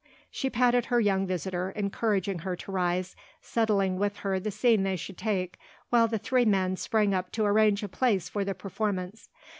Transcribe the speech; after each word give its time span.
She 0.31 0.49
patted 0.49 0.85
her 0.85 0.99
young 0.99 1.27
visitor, 1.27 1.69
encouraging 1.75 2.39
her 2.39 2.55
to 2.55 2.71
rise, 2.71 3.15
settling 3.39 3.99
with 3.99 4.17
her 4.25 4.39
the 4.39 4.49
scene 4.49 4.81
they 4.81 4.95
should 4.95 5.15
take, 5.15 5.59
while 5.91 6.07
the 6.07 6.17
three 6.17 6.43
men 6.45 6.75
sprang 6.75 7.13
up 7.13 7.31
to 7.33 7.45
arrange 7.45 7.83
a 7.83 7.87
place 7.87 8.27
for 8.27 8.43
the 8.43 8.55
performance. 8.55 9.29